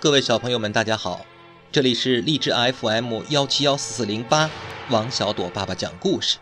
[0.00, 1.26] 各位小朋友们，大家好，
[1.70, 4.48] 这里是励志 FM 幺七幺四四零八，
[4.88, 6.38] 王小朵爸爸讲故事，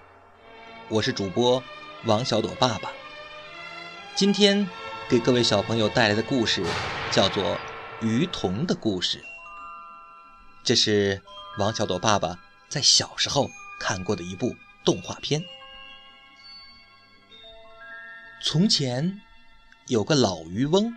[0.89, 1.61] 我是主播
[2.05, 2.93] 王小朵爸爸。
[4.15, 4.65] 今天
[5.09, 6.65] 给各位小朋友带来的故事
[7.11, 7.45] 叫做
[8.01, 9.19] 《鱼童的故事》，
[10.63, 11.21] 这是
[11.59, 12.39] 王小朵爸爸
[12.69, 13.51] 在小时候
[13.81, 14.55] 看过的一部
[14.85, 15.43] 动画片。
[18.41, 19.21] 从前
[19.89, 20.95] 有个老渔翁，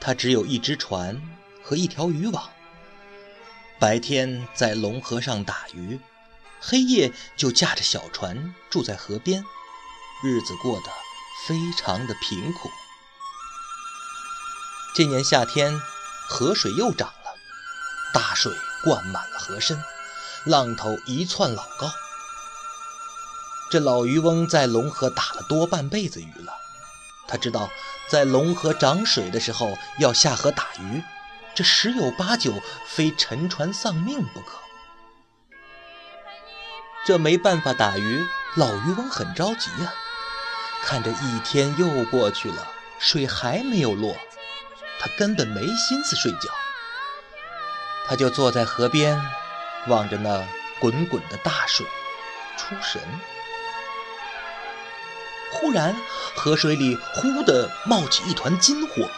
[0.00, 1.22] 他只有一只船
[1.62, 2.50] 和一条渔网。
[3.78, 5.98] 白天在龙河上打鱼，
[6.60, 9.42] 黑夜就驾着小船住在河边，
[10.22, 10.86] 日子过得
[11.46, 12.70] 非常的贫苦。
[14.94, 15.80] 这年夏天，
[16.28, 17.34] 河水又涨了，
[18.12, 18.52] 大水
[18.84, 19.82] 灌满了河身，
[20.44, 21.90] 浪头一窜老高。
[23.70, 26.52] 这老渔翁在龙河打了多半辈子鱼了，
[27.28, 27.70] 他知道
[28.10, 31.02] 在龙河涨水的时候要下河打鱼，
[31.54, 34.58] 这十有八九非沉船丧命不可。
[37.04, 38.24] 这没办法打鱼，
[38.56, 39.92] 老渔翁很着急呀。
[40.82, 42.66] 看着一天又过去了，
[42.98, 44.16] 水还没有落，
[44.98, 46.48] 他根本没心思睡觉。
[48.06, 49.20] 他就坐在河边，
[49.86, 50.46] 望着那
[50.78, 51.86] 滚滚的大水，
[52.56, 53.00] 出神。
[55.52, 55.94] 忽然，
[56.34, 59.08] 河水里忽地冒起一团金火，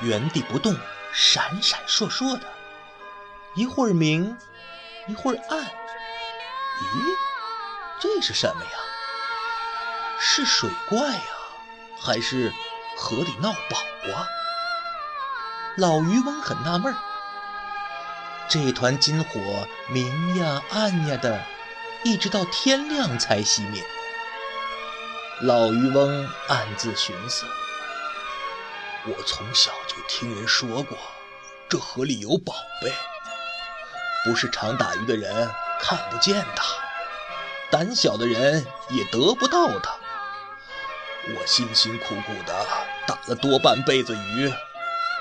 [0.00, 0.76] 原地不动，
[1.18, 2.46] 闪闪烁烁的，
[3.54, 4.36] 一会儿明，
[5.08, 5.64] 一会儿暗。
[5.64, 7.16] 咦，
[7.98, 8.70] 这是什么呀？
[10.20, 11.22] 是水怪呀，
[11.98, 12.52] 还是
[12.98, 13.78] 河里闹宝
[14.12, 14.28] 啊？
[15.78, 16.98] 老渔翁很纳闷儿。
[18.46, 21.42] 这团金火明呀暗呀的，
[22.04, 23.82] 一直到天亮才熄灭。
[25.40, 27.46] 老渔翁暗自寻思
[29.08, 30.98] ：“我从小就听人说过，
[31.68, 32.92] 这河里有宝贝，
[34.24, 35.48] 不是常打鱼的人
[35.80, 36.64] 看不见它，
[37.70, 39.94] 胆小的人也得不到它。
[41.28, 42.66] 我辛辛苦苦的
[43.06, 44.52] 打了多半辈子鱼，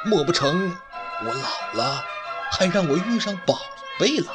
[0.03, 0.75] 莫不成
[1.21, 2.03] 我老了
[2.51, 3.61] 还让我遇上宝
[3.99, 4.33] 贝了？”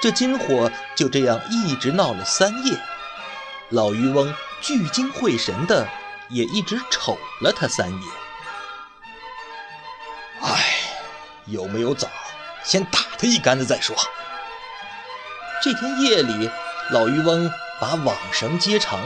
[0.00, 2.78] 这金火就这样一直闹了三夜，
[3.70, 5.88] 老渔翁聚精会神的
[6.28, 8.12] 也一直瞅了他三眼。
[10.42, 10.64] 唉，
[11.46, 12.08] 有没有枣，
[12.62, 13.96] 先打他一竿子再说。
[15.62, 16.50] 这天夜里，
[16.90, 19.00] 老渔翁把网绳接长，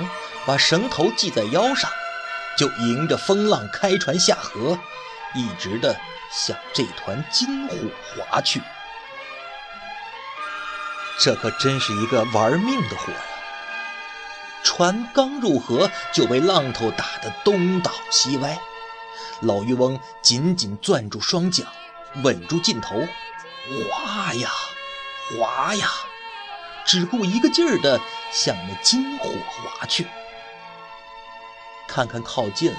[0.44, 1.90] 把绳头系在腰上，
[2.56, 4.78] 就迎着风浪开船下河，
[5.34, 5.96] 一直的
[6.32, 7.76] 向这团金火
[8.26, 8.60] 划去。
[11.20, 13.18] 这可真是一个玩命的活呀！
[14.62, 18.58] 船刚入河，就被浪头打得东倒西歪。
[19.40, 21.66] 老渔翁紧紧攥住双桨，
[22.22, 23.00] 稳住劲头，
[23.90, 24.50] 划呀
[25.38, 25.88] 划呀，
[26.84, 28.00] 只顾一个劲儿地
[28.32, 30.06] 向那金火划去。
[31.86, 32.78] 看看靠近了，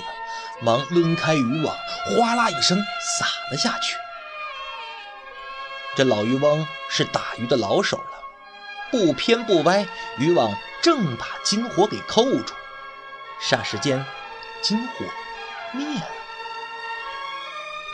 [0.62, 1.76] 忙抡开渔网，
[2.18, 2.78] 哗啦一声
[3.18, 3.96] 撒了下去。
[5.96, 8.04] 这老渔翁是打鱼的老手了。
[8.92, 9.86] 不偏不歪，
[10.18, 12.54] 渔网正把金火给扣住。
[13.42, 14.06] 霎时间，
[14.62, 15.06] 金火
[15.74, 16.08] 灭了。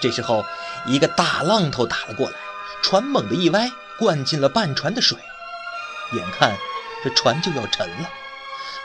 [0.02, 0.44] 这时候，
[0.86, 2.38] 一个大浪头打了过来，
[2.82, 5.18] 船猛地一歪，灌进了半船的水。
[6.14, 6.56] 眼看
[7.04, 8.10] 这船就要沉了，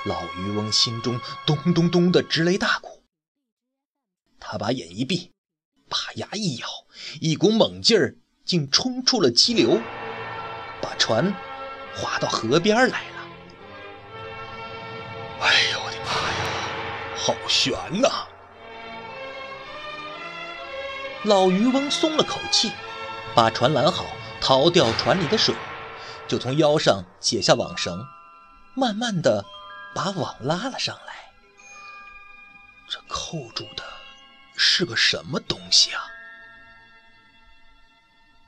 [0.05, 3.03] 老渔翁心中咚咚咚的直擂大鼓。
[4.38, 5.31] 他把眼一闭，
[5.88, 6.67] 把牙一咬，
[7.21, 9.81] 一股猛劲儿竟冲出了激流，
[10.81, 11.34] 把船。
[11.94, 13.03] 划到河边来！
[15.40, 16.40] 哎呦我的妈呀，
[17.16, 18.26] 好悬呐！
[21.24, 22.70] 老渔翁松了口气，
[23.34, 24.04] 把船拦好，
[24.40, 25.54] 逃掉船里的水，
[26.28, 28.06] 就从腰上解下网绳，
[28.74, 29.44] 慢慢的
[29.94, 31.32] 把网拉了上来。
[32.88, 33.84] 这扣住的
[34.56, 36.04] 是个什么东西啊？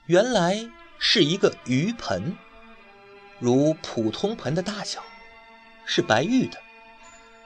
[0.07, 0.69] 原来
[0.99, 2.37] 是一个鱼盆。
[3.39, 5.03] 如普通盆的大小，
[5.85, 6.62] 是白玉的，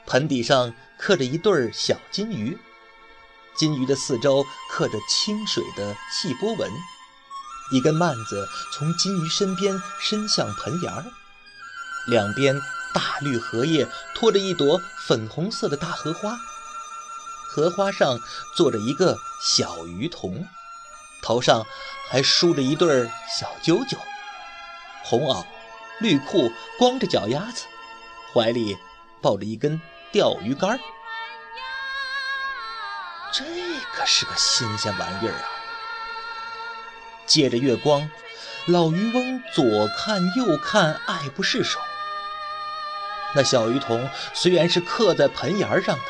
[0.06, 2.56] 盆底上刻着一对小金鱼，
[3.56, 6.70] 金鱼的四周刻着清水的细波纹。
[7.72, 11.04] 一根蔓子从金鱼身边伸向盆沿儿，
[12.06, 12.60] 两边
[12.94, 16.38] 大绿荷叶托着一朵粉红色的大荷花，
[17.48, 18.20] 荷花上
[18.56, 20.46] 坐着一个小鱼童，
[21.22, 21.66] 头上
[22.08, 23.98] 还梳着一对小揪揪，
[25.02, 25.44] 红袄。
[25.98, 27.64] 绿裤，光着脚丫子，
[28.32, 28.76] 怀里
[29.22, 29.80] 抱着一根
[30.16, 30.80] 钓鱼竿
[33.30, 33.44] 这
[33.92, 35.44] 可是个新鲜玩意儿啊！
[37.26, 38.10] 借着月光，
[38.64, 41.78] 老渔翁左看右看，爱不释手。
[43.34, 46.04] 那小鱼童虽然是刻在盆沿上的，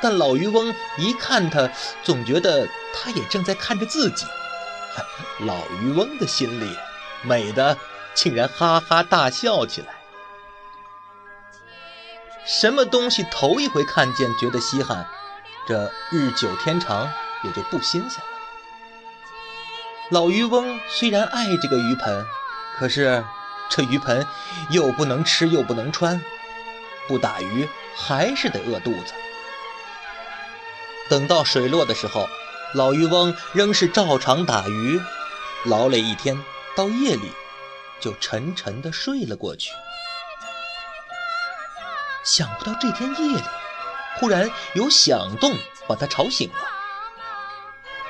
[0.00, 1.70] 但老渔翁一看他，
[2.02, 4.26] 总觉得他也正在看着自己。
[5.46, 6.76] 老渔翁的心里
[7.22, 7.78] 美的
[8.14, 9.94] 竟然哈哈大笑起来。
[12.44, 15.06] 什么东西头一回看见觉得稀罕，
[15.66, 17.08] 这日久天长
[17.44, 18.24] 也就不新鲜了。
[20.10, 22.26] 老渔翁虽然爱这个鱼盆，
[22.76, 23.24] 可是
[23.70, 24.26] 这鱼盆
[24.70, 26.20] 又不能吃又不能穿，
[27.06, 29.12] 不打鱼还是得饿肚子。
[31.08, 32.28] 等到水落的时候，
[32.74, 35.00] 老渔翁仍是照常打鱼，
[35.64, 36.42] 劳累一天，
[36.74, 37.30] 到夜里
[38.00, 39.70] 就沉沉的睡了过去。
[42.22, 43.42] 想不到这天夜里，
[44.16, 45.56] 忽然有响动
[45.88, 46.54] 把他吵醒了。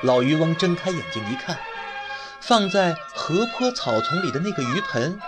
[0.01, 1.57] 老渔翁睁开眼睛一看，
[2.41, 5.19] 放在河坡草丛里的那个鱼盆，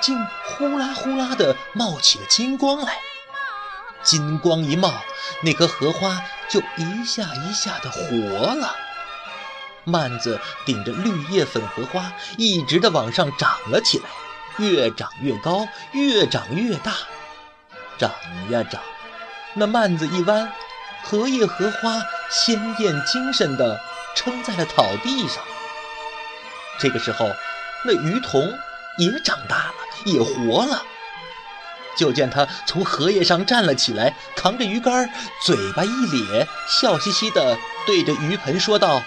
[0.00, 2.98] 竟呼啦呼啦地冒起了金光来。
[4.02, 4.92] 金光一冒，
[5.42, 8.06] 那棵荷花就一下一下地活
[8.54, 8.74] 了。
[9.84, 14.04] 蔓子顶着绿叶粉荷花，一直地往上长了起来，
[14.58, 16.92] 越长越高，越长越大。
[18.00, 18.10] 长
[18.48, 18.80] 呀长，
[19.52, 20.50] 那蔓子一弯，
[21.02, 23.78] 荷叶荷花鲜艳精神地
[24.16, 25.44] 撑在了草地上。
[26.78, 27.28] 这个时候，
[27.84, 28.40] 那鱼童
[28.96, 29.74] 也长大了，
[30.06, 30.82] 也活了。
[31.94, 35.10] 就见他从荷叶上站了起来，扛着鱼竿，
[35.44, 39.02] 嘴巴一咧，笑嘻嘻地对着鱼盆说道：“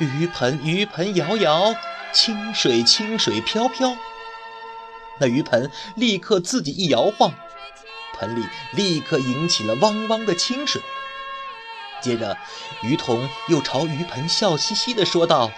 [0.00, 1.74] 鱼盆，鱼盆摇摇，
[2.14, 3.94] 清水，清水飘飘。”
[5.20, 7.34] 那鱼盆立刻自己一摇晃。
[8.22, 10.80] 盆里立刻引起了汪汪的清水。
[12.00, 12.38] 接着，
[12.82, 15.50] 鱼童又朝鱼盆笑嘻嘻地说道：“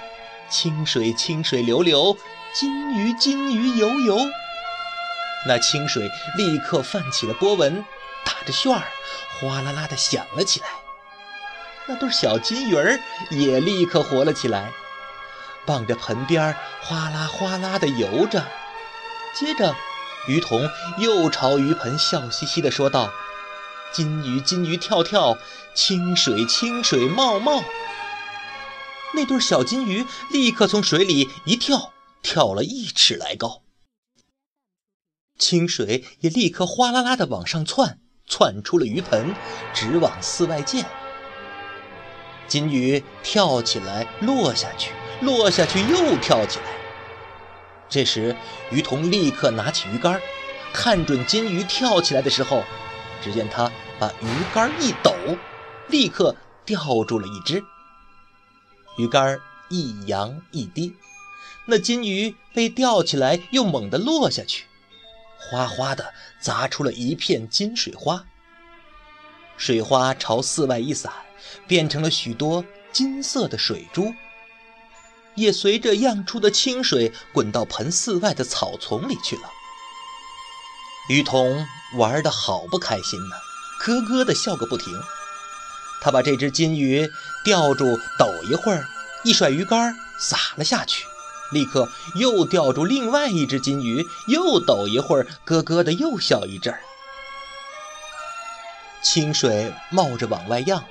[0.49, 2.17] 清水清水流流，
[2.55, 4.19] 金鱼金鱼游游。”
[5.47, 7.85] 那清水立刻泛起了波纹，
[8.25, 8.83] 打着旋儿，
[9.39, 10.67] 哗啦啦地响了起来。
[11.87, 14.73] 那对小金鱼儿也立刻活了起来，
[15.67, 18.43] 傍着盆边哗啦哗啦地游着。
[19.35, 19.75] 接着，
[20.27, 23.13] 鱼童又朝鱼盆笑嘻嘻地说道
[23.93, 25.37] ：“金鱼，金鱼跳跳，
[25.75, 27.63] 清水，清水冒冒。”
[29.15, 31.93] 那对小金鱼立刻从水里一跳，
[32.23, 33.63] 跳了一尺来高。
[35.39, 39.35] 清水也立刻哗啦啦地往上窜，窜出了鱼盆，
[39.75, 40.87] 直往寺外溅。
[42.49, 46.84] 金鱼跳起来，落下去，落下去，又跳起来。
[47.89, 48.35] 这时，
[48.71, 50.21] 于童立刻拿起鱼竿，
[50.73, 52.65] 看准金鱼跳起来的时候，
[53.23, 55.15] 只见他把鱼竿一抖，
[55.89, 56.35] 立刻
[56.65, 57.63] 钓住了一只。
[58.99, 59.39] 鱼竿
[59.69, 60.95] 一扬一低，
[61.67, 64.65] 那金鱼被钓起来，又猛地落下去，
[65.39, 68.25] 哗哗地砸出了一片金水花。
[69.57, 71.13] 水花朝四外一散，
[71.69, 74.13] 变成了许多金色的水珠。
[75.37, 79.43] 也随着漾出的清水滚到盆寺外的草丛里去了。
[81.09, 81.67] 鱼童
[81.97, 83.37] 玩得好不开心呢，
[83.81, 84.93] 咯咯地笑个不停。
[86.01, 87.09] 他把这只金鱼
[87.45, 87.85] 钓住，
[88.19, 88.87] 抖一会儿，
[89.25, 91.05] 一甩鱼竿撒了下去，
[91.53, 96.81] 立刻又钓住另外一只金鱼，又抖一会儿，咯咯的又笑一阵儿。
[99.03, 100.85] 清水冒着往外漾，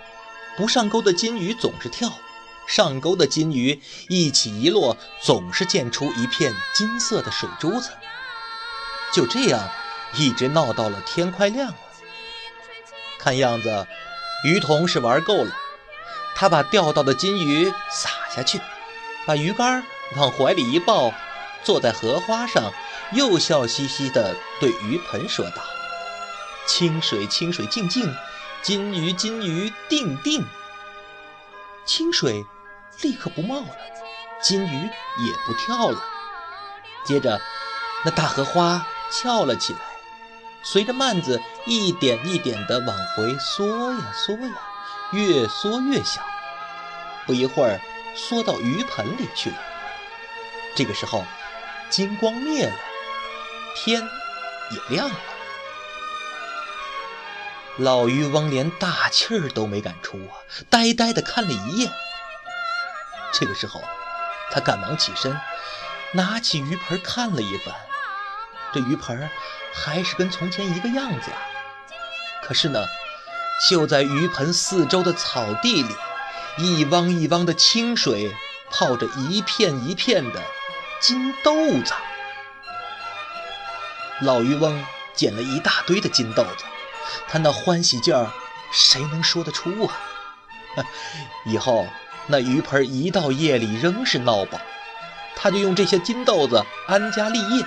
[0.58, 2.12] 不上钩的金鱼总是跳。
[2.68, 7.92] 上钩的金鱼一起一落，总是溅出一片金色的水珠子。
[9.14, 9.70] 就这样，
[10.16, 11.76] 一直闹到了天快亮了。
[13.20, 13.88] 看样子，
[14.46, 15.56] 鱼童是玩够了。
[16.36, 18.60] 他把钓到的金鱼撒下去，
[19.26, 21.14] 把鱼竿往怀里一抱，
[21.64, 22.74] 坐在荷花上，
[23.12, 25.62] 又笑嘻嘻地对鱼盆说道
[26.66, 28.16] ：“清水，清水静静，
[28.64, 30.44] 金鱼，金鱼定定。”
[31.86, 32.46] 清水
[33.02, 33.76] 立刻不冒了，
[34.42, 34.90] 金鱼
[35.26, 36.02] 也不跳了。
[37.06, 37.42] 接着，
[38.06, 39.80] 那大荷花翘了起来，
[40.64, 44.54] 随着幔子一点一点地往回缩呀缩呀，
[45.12, 46.22] 越缩越小。
[47.26, 47.80] 不一会儿，
[48.16, 49.56] 缩到鱼盆里去了。
[50.76, 51.26] 这个时候，
[51.90, 52.76] 金光灭了，
[53.76, 54.02] 天
[54.72, 55.16] 也亮了。
[57.78, 60.38] 老渔翁连大气儿都没敢出啊，
[60.70, 61.92] 呆呆地看了一夜。
[63.34, 63.84] 这个时候，
[64.52, 65.38] 他赶忙起身，
[66.14, 67.74] 拿起鱼盆看了一番。
[68.72, 69.30] 这鱼盆
[69.74, 71.38] 还是跟从前一个样子啊。
[72.44, 72.86] 可是呢，
[73.70, 75.96] 就在鱼盆四周的草地里，
[76.58, 78.36] 一汪一汪的清水
[78.70, 80.42] 泡着一片一片的
[81.02, 81.94] 金豆子。
[84.22, 84.86] 老渔翁
[85.16, 86.66] 捡了一大堆的金豆子，
[87.28, 88.32] 他那欢喜劲儿，
[88.72, 89.96] 谁能说得出啊？
[91.46, 91.88] 以后
[92.28, 94.60] 那鱼盆一到夜里仍是闹宝，
[95.36, 97.66] 他就用这些金豆子安家立业。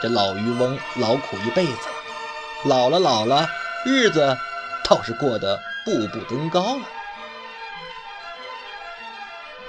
[0.00, 3.48] 这老渔翁劳苦一辈子了，老了老了，
[3.84, 4.36] 日子
[4.84, 6.82] 倒是过得步步登高了。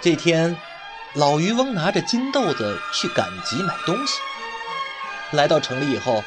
[0.01, 0.55] 这天，
[1.13, 4.19] 老渔翁拿着金豆子去赶集买东西。
[5.31, 6.23] 来到城里以后，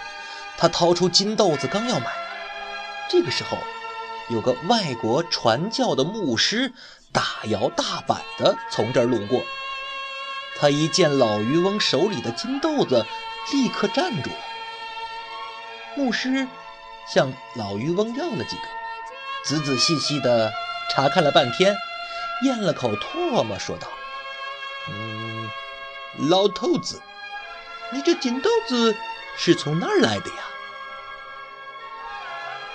[0.56, 2.06] 他掏出金豆子刚要买，
[3.08, 3.56] 这个时候，
[4.28, 6.72] 有个外国传教的牧师
[7.12, 9.42] 大摇大摆地从这儿路过。
[10.58, 13.06] 他一见老渔翁手里的金豆子，
[13.52, 14.36] 立刻站住了。
[15.96, 16.46] 牧师
[17.06, 18.62] 向老渔翁要了几个，
[19.44, 20.52] 仔仔细细地
[20.90, 21.76] 查看了半天，
[22.42, 23.88] 咽了口唾沫，说道
[24.90, 25.50] ：“嗯，
[26.28, 27.00] 老头子。”
[27.90, 28.94] 你这金豆子
[29.38, 30.36] 是从哪儿来的呀？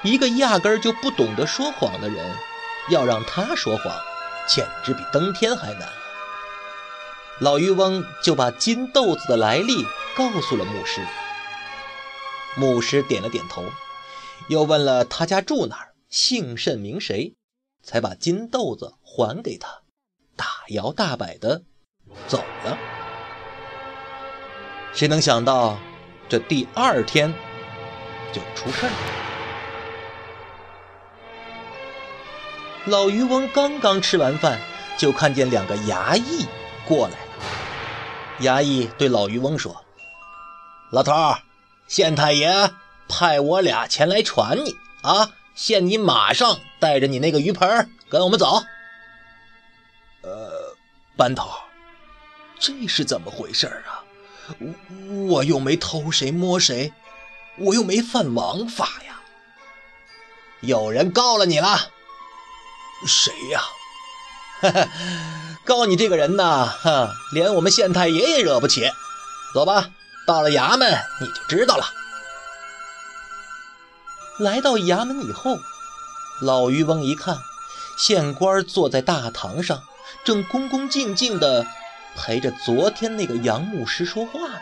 [0.02, 2.36] 一个压根儿就不懂得说谎的人，
[2.90, 3.96] 要让他说谎，
[4.48, 5.94] 简直比登天还难啊。
[7.40, 9.84] 老渔翁就把金豆子的来历
[10.16, 11.06] 告诉了牧师。
[12.56, 13.66] 牧师点了点头，
[14.48, 17.34] 又问了他家住哪儿，姓甚名谁，
[17.82, 19.82] 才把金豆子还给他，
[20.36, 21.64] 大摇大摆的
[22.28, 22.78] 走了。
[24.94, 25.80] 谁能想到，
[26.30, 27.34] 这第二天
[28.32, 29.33] 就出事儿了。
[32.86, 34.60] 老渔翁刚刚吃完饭，
[34.98, 36.46] 就看见两个衙役
[36.86, 37.18] 过来了。
[38.42, 39.86] 衙役对老渔翁说
[40.92, 41.14] ：“老头，
[41.88, 42.72] 县太爷
[43.08, 48.62] 派我俩前来传你啊，限你马上带着你那个鱼盆跟我们走。”
[50.22, 50.76] 呃，
[51.16, 51.50] 班头，
[52.60, 54.04] 这是怎么回事啊？
[54.60, 56.92] 我我又没偷谁摸谁，
[57.58, 59.22] 我又没犯王法呀！
[60.60, 61.93] 有人告了你了？
[63.06, 63.62] 谁呀？
[65.66, 68.92] 告你这个人呐，哈，连我们县太爷也惹不起。
[69.54, 69.90] 走吧，
[70.26, 70.92] 到了衙门
[71.22, 71.86] 你就知道了。
[74.40, 75.60] 来到衙门以后，
[76.42, 77.40] 老渔翁一看，
[77.98, 79.84] 县官坐在大堂上，
[80.24, 81.66] 正恭恭敬敬的。
[82.16, 84.60] 陪着昨天那个杨牧师说话呢，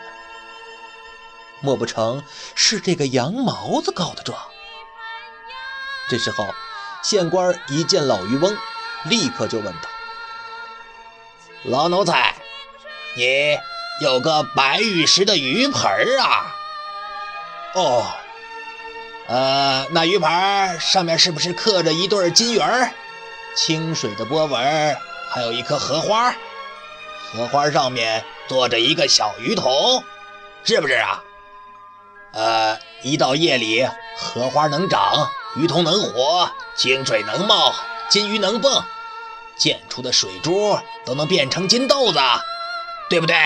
[1.60, 2.22] 莫不成
[2.54, 4.38] 是这个杨毛子告的状？
[6.08, 6.46] 这时候，
[7.02, 8.56] 县官一见老渔翁，
[9.04, 9.88] 立刻就问道
[11.64, 12.34] ：“老奴才，
[13.16, 13.58] 你
[14.00, 15.82] 有个白玉石的鱼盆
[16.20, 16.54] 啊？
[17.74, 18.06] 哦，
[19.26, 22.90] 呃，那鱼盆上面是不是刻着一对金鱼儿
[23.56, 24.96] 清水的波纹，
[25.30, 26.34] 还有一颗荷花？”
[27.32, 30.04] 荷花上面坐着一个小鱼童，
[30.64, 31.22] 是不是啊？
[32.32, 37.74] 呃，一到夜里，荷花能长，鱼头能活，清水能冒，
[38.08, 38.82] 金鱼能蹦，
[39.56, 42.18] 溅出的水珠都能变成金豆子，
[43.10, 43.36] 对不对？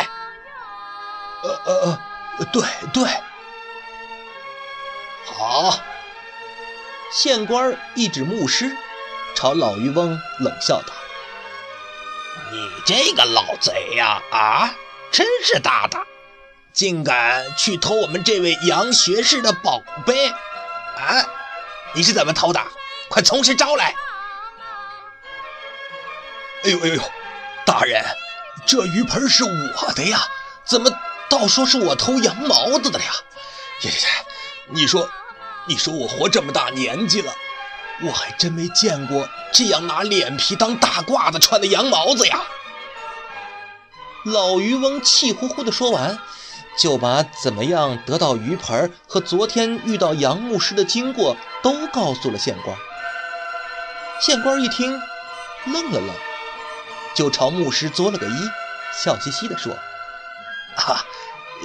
[1.43, 1.99] 呃呃
[2.39, 3.09] 呃，对对。
[5.25, 5.79] 好，
[7.13, 8.77] 县官一指牧师，
[9.35, 10.93] 朝老渔翁冷笑道。
[12.53, 14.23] 你这个老贼呀！
[14.31, 14.75] 啊，
[15.11, 16.03] 真是大胆，
[16.73, 20.29] 竟敢去偷我们这位杨学士的宝贝！
[20.29, 21.27] 啊，
[21.97, 22.63] 你是怎么偷的？
[23.09, 23.95] 快从实招来！
[26.65, 27.03] 哎呦哎呦呦，
[27.65, 28.05] 大人，
[28.67, 30.21] 这鱼盆是我的呀，
[30.63, 30.91] 怎么
[31.31, 33.13] 倒说是我偷羊毛子的了呀？
[33.81, 34.27] 呀呀呀！
[34.69, 35.09] 你说，
[35.65, 37.35] 你说我活这么大年纪了。
[38.03, 42.43] 我还真没见过这样拿脸皮当大褂子穿的羊毛子呀！
[44.27, 46.19] 老渔翁气呼呼地说完，
[46.77, 52.77] 就把怎么样得到鱼盆和昨天遇到杨牧师的经过都告诉了县官。
[54.21, 54.93] 县官一听，
[55.67, 56.11] 愣了愣，
[57.15, 58.51] 就朝牧师作了个揖，
[58.93, 59.73] 笑嘻嘻地说
[60.77, 61.05] ：“啊，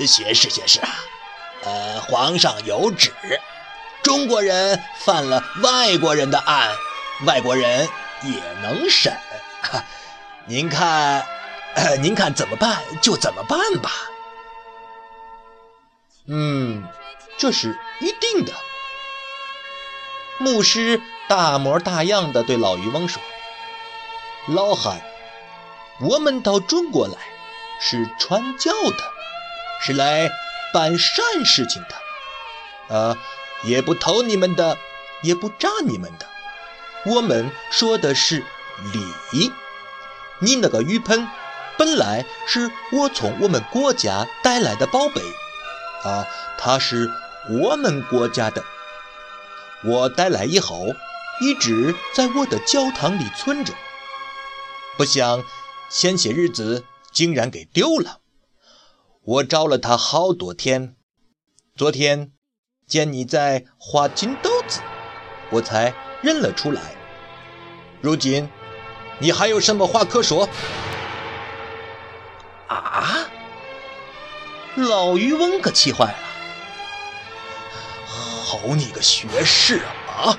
[0.08, 0.90] 学士学士啊，
[1.64, 3.12] 呃，皇上有旨。”
[4.04, 6.70] 中国人犯了外国人的案，
[7.26, 7.88] 外国人
[8.24, 9.14] 也能审。
[10.46, 11.24] 您看，
[12.02, 13.92] 您看怎么办就怎么办吧。
[16.26, 16.88] 嗯，
[17.38, 18.54] 这是一定的。
[20.38, 23.22] 牧师大模大样的对老渔翁说
[24.48, 25.02] ：“老汉，
[26.00, 27.18] 我们到中国来
[27.80, 28.98] 是传教的，
[29.84, 30.30] 是来
[30.74, 32.96] 办善事情的。
[32.96, 33.18] 啊。”
[33.64, 34.76] 也不偷你们的，
[35.22, 36.26] 也不诈你们的，
[37.06, 38.44] 我们说的是
[39.32, 39.52] 礼。
[40.40, 41.28] 你那个雨盆
[41.78, 45.22] 本来是我从我们国家带来的宝贝
[46.04, 46.28] 啊，
[46.58, 47.12] 它是
[47.50, 48.64] 我们国家的。
[49.84, 50.94] 我带来以后，
[51.42, 53.74] 一直在我的教堂里存着。
[54.98, 55.44] 不想
[55.90, 58.20] 前些日子竟然给丢了，
[59.24, 60.96] 我找了它好多天。
[61.76, 62.32] 昨天
[62.88, 64.82] 见你在画金豆子，
[65.52, 66.96] 我才认了出来。
[68.02, 68.50] 如今。
[69.24, 70.50] 你还有什么话可说？
[72.68, 73.21] 啊！
[74.76, 76.18] 老渔翁可气坏了。
[78.06, 80.38] 好你个学士啊！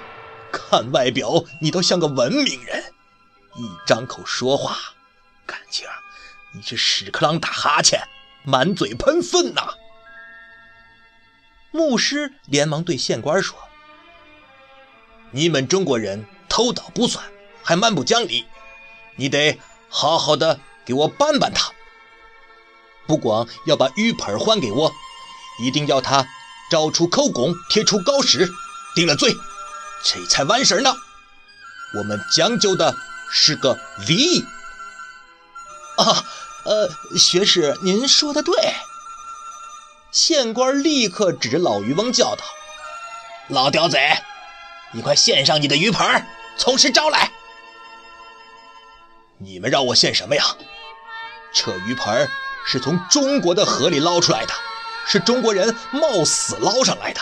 [0.50, 2.92] 看外表你都像个文明人，
[3.56, 4.76] 一张口说话，
[5.46, 5.86] 感情
[6.54, 8.02] 你是屎壳郎打哈欠，
[8.44, 9.74] 满嘴喷粪呐！
[11.70, 13.58] 牧师连忙对县官说
[15.32, 17.24] ：“你们中国人偷盗不算，
[17.62, 18.46] 还蛮不讲理。”
[19.16, 19.58] 你得
[19.90, 21.70] 好好的给我办办他，
[23.06, 24.92] 不光要把雨盆还给我，
[25.60, 26.26] 一定要他
[26.70, 28.48] 找出口供，贴出告示，
[28.94, 29.36] 定了罪，
[30.04, 30.96] 这才完事呢。
[31.98, 32.96] 我们讲究的
[33.30, 34.44] 是个礼。
[35.98, 36.24] 啊，
[36.64, 38.54] 呃，学士，您说的对。
[40.10, 42.44] 县官立刻指着老渔翁叫道
[43.48, 44.18] ：“老刁贼，
[44.92, 47.30] 你快献上你的鱼盆，从实招来。”
[49.38, 50.44] 你们让我献什么呀？
[51.52, 52.30] 这鱼盆
[52.64, 54.52] 是从中国的河里捞出来的，
[55.06, 57.20] 是中国人冒死捞上来的，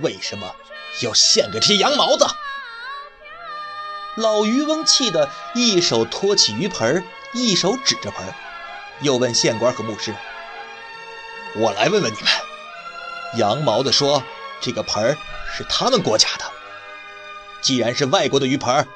[0.00, 0.54] 为什么
[1.02, 2.26] 要献给这些羊毛子？
[4.16, 7.04] 老渔翁气得一手托起鱼盆，
[7.34, 8.34] 一手指着盆，
[9.00, 10.14] 又问县官和牧师
[11.54, 12.28] ：“我来问问你们，
[13.36, 14.22] 羊毛子说
[14.60, 15.16] 这个盆
[15.56, 16.44] 是他们国家的，
[17.60, 18.86] 既然是外国的鱼盆。”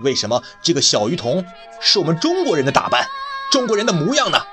[0.00, 1.46] 为什么这个小鱼童
[1.80, 3.06] 是我们中国人的打扮，
[3.50, 4.46] 中国人的模样呢？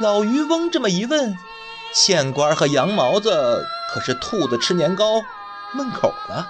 [0.00, 1.36] 老渔翁这么一问，
[1.92, 5.24] 县官和羊毛子可是兔子吃年糕，
[5.72, 6.48] 闷口了。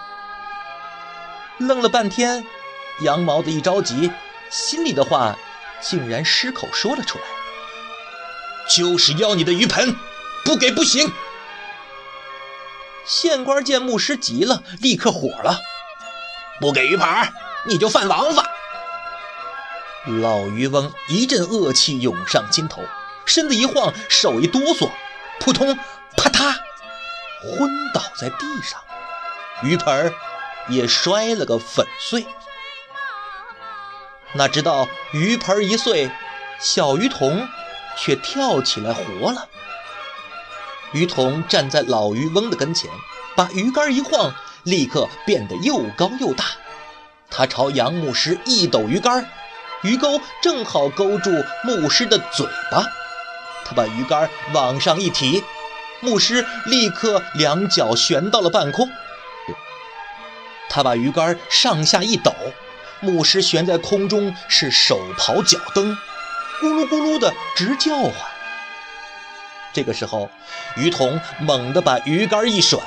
[1.56, 2.44] 愣了半天，
[3.00, 4.12] 羊毛子一着急，
[4.50, 5.34] 心里的话
[5.80, 7.24] 竟然失口说了出来
[8.68, 9.96] ：“就是要你的鱼盆，
[10.44, 11.10] 不给不行。”
[13.06, 15.58] 县官见牧师急了，立刻火了。
[16.60, 17.32] 不给鱼盘，
[17.66, 18.44] 你就犯王法！
[20.20, 22.82] 老渔翁一阵恶气涌上心头，
[23.28, 24.90] 身子一晃，手一哆嗦，
[25.38, 25.78] 扑通，
[26.16, 26.56] 啪嗒，
[27.42, 28.82] 昏倒在地上，
[29.62, 30.12] 鱼盆
[30.68, 32.26] 也摔了个粉碎。
[34.32, 36.10] 哪知道鱼盆一碎，
[36.58, 37.46] 小鱼童
[37.96, 39.46] 却跳起来活了。
[40.92, 42.90] 鱼童站在老渔翁的跟前，
[43.36, 44.34] 把鱼竿一晃。
[44.64, 46.44] 立刻变得又高又大，
[47.30, 49.26] 他朝杨牧师一抖鱼竿，
[49.82, 51.30] 鱼钩正好勾住
[51.64, 52.84] 牧师的嘴巴。
[53.68, 55.44] 他把鱼竿往上一提，
[56.00, 58.88] 牧师立刻两脚悬到了半空。
[60.70, 62.32] 他把鱼竿上下一抖，
[63.00, 65.94] 牧师悬在空中是手刨脚蹬，
[66.62, 68.12] 咕噜咕噜的直叫唤。
[69.74, 70.30] 这个时候，
[70.76, 72.80] 鱼童猛地把鱼竿一甩。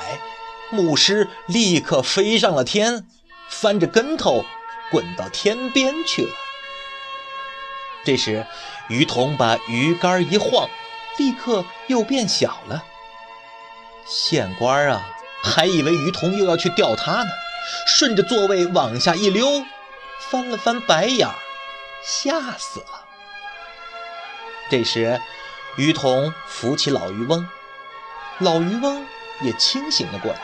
[0.70, 3.06] 牧师立刻飞上了天，
[3.48, 4.44] 翻着跟头
[4.90, 6.32] 滚到天边去了。
[8.04, 8.44] 这时，
[8.92, 10.68] 鱼童把鱼竿一晃，
[11.16, 12.84] 立刻又变小了。
[14.04, 15.02] 县官啊，
[15.42, 17.30] 还以为鱼童又要去钓他呢，
[17.86, 19.64] 顺着座位往下一溜，
[20.20, 21.34] 翻了翻白眼儿，
[22.04, 23.06] 吓死了。
[24.70, 25.18] 这时，
[25.76, 27.48] 鱼童扶起老渔翁，
[28.40, 29.06] 老渔翁
[29.40, 30.38] 也清醒了过来。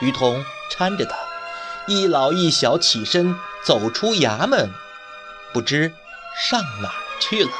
[0.00, 1.16] 于童搀着他，
[1.86, 4.70] 一老一小起身走出衙门，
[5.54, 5.94] 不知
[6.50, 7.50] 上哪儿去了。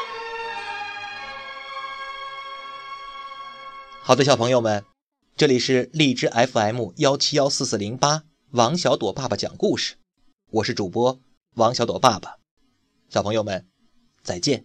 [4.01, 4.85] 好的，小朋友们，
[5.37, 9.97] 这里是荔枝 FM 幺七幺四四零八，王小朵爸爸讲故事，
[10.51, 11.19] 我是主播
[11.55, 12.37] 王小朵爸爸。
[13.09, 13.67] 小朋友们，
[14.23, 14.65] 再见。